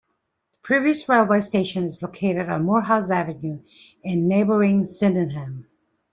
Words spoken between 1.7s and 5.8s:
is located on Moorhouse Avenue in neighbouring Sydenham.